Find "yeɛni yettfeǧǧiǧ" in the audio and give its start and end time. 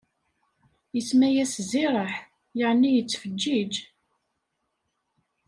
2.59-3.73